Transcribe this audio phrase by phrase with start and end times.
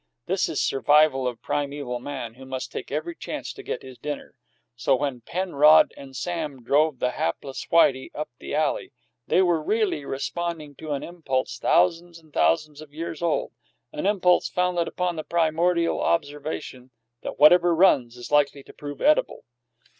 [0.25, 3.99] This is a survival of primeval man, who must take every chance to get his
[3.99, 4.33] dinner.
[4.75, 8.93] So, when Penrod and Sam drove the hapless Whitey up the alley,
[9.27, 13.51] they were really responding to an impulse thousands and thousands of years old
[13.93, 16.89] an impulse founded upon the primordial observation
[17.21, 19.43] that whatever runs is likely to prove edible.